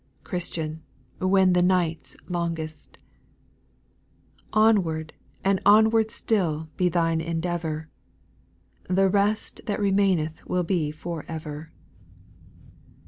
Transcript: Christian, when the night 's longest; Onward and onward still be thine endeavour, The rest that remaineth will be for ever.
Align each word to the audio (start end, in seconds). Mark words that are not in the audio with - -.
Christian, 0.23 0.81
when 1.19 1.53
the 1.53 1.61
night 1.61 2.07
's 2.07 2.15
longest; 2.27 2.97
Onward 4.51 5.13
and 5.43 5.61
onward 5.63 6.09
still 6.09 6.69
be 6.75 6.89
thine 6.89 7.21
endeavour, 7.21 7.87
The 8.89 9.09
rest 9.09 9.61
that 9.67 9.79
remaineth 9.79 10.43
will 10.47 10.63
be 10.63 10.89
for 10.89 11.23
ever. 11.27 11.69